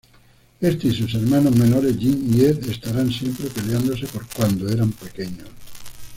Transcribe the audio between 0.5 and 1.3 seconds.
Éste y sus